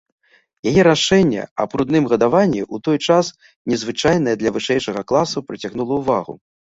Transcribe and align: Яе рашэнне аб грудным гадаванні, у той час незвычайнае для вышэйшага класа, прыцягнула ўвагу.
Яе 0.69 0.81
рашэнне 0.85 1.41
аб 1.65 1.75
грудным 1.75 2.07
гадаванні, 2.13 2.61
у 2.77 2.79
той 2.87 2.97
час 3.07 3.25
незвычайнае 3.73 4.33
для 4.39 4.49
вышэйшага 4.57 5.05
класа, 5.13 5.45
прыцягнула 5.51 5.93
ўвагу. 6.01 6.33